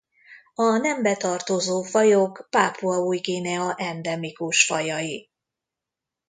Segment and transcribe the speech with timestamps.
[0.55, 5.29] A nembe tartozó fajok Pápua Új-Guinea endemikus fajai.